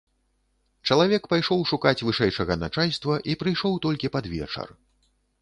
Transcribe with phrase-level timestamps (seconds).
[0.87, 4.67] Чалавек пайшоў шукаць вышэйшага начальства і прыйшоў толькі пад вечар.